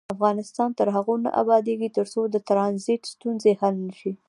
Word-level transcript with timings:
افغانستان 0.15 0.69
تر 0.79 0.87
هغو 0.95 1.15
نه 1.23 1.29
ابادیږي، 1.41 1.89
ترڅو 1.97 2.21
د 2.29 2.35
ټرانزیت 2.47 3.01
ستونزې 3.13 3.51
حل 3.61 3.75
نشي. 3.87 4.11